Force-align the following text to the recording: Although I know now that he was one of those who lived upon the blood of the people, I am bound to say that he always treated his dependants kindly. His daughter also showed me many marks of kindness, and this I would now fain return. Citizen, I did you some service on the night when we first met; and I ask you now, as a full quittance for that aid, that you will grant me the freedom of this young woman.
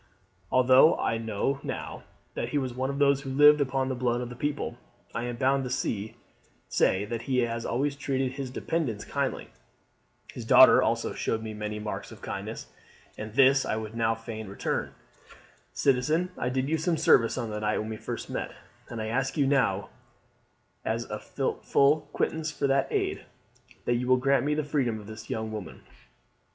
Although 0.51 0.97
I 0.97 1.19
know 1.19 1.59
now 1.61 2.01
that 2.33 2.49
he 2.49 2.57
was 2.57 2.73
one 2.73 2.89
of 2.89 2.97
those 2.97 3.21
who 3.21 3.29
lived 3.29 3.61
upon 3.61 3.87
the 3.87 3.93
blood 3.93 4.19
of 4.19 4.29
the 4.29 4.35
people, 4.35 4.79
I 5.13 5.25
am 5.25 5.35
bound 5.35 5.63
to 5.63 5.69
say 6.67 7.05
that 7.05 7.21
he 7.21 7.45
always 7.45 7.95
treated 7.95 8.31
his 8.31 8.49
dependants 8.49 9.05
kindly. 9.05 9.51
His 10.33 10.43
daughter 10.43 10.81
also 10.81 11.13
showed 11.13 11.43
me 11.43 11.53
many 11.53 11.77
marks 11.77 12.11
of 12.11 12.23
kindness, 12.23 12.65
and 13.15 13.35
this 13.35 13.63
I 13.63 13.75
would 13.75 13.93
now 13.95 14.15
fain 14.15 14.47
return. 14.47 14.95
Citizen, 15.71 16.31
I 16.35 16.49
did 16.49 16.67
you 16.67 16.79
some 16.79 16.97
service 16.97 17.37
on 17.37 17.51
the 17.51 17.59
night 17.59 17.77
when 17.77 17.89
we 17.89 17.97
first 17.97 18.27
met; 18.27 18.51
and 18.89 18.99
I 18.99 19.05
ask 19.05 19.37
you 19.37 19.45
now, 19.45 19.91
as 20.83 21.05
a 21.11 21.19
full 21.19 22.09
quittance 22.11 22.49
for 22.51 22.65
that 22.65 22.91
aid, 22.91 23.23
that 23.85 23.97
you 23.97 24.07
will 24.07 24.17
grant 24.17 24.47
me 24.47 24.55
the 24.55 24.63
freedom 24.63 24.99
of 24.99 25.05
this 25.05 25.29
young 25.29 25.51
woman. 25.51 25.83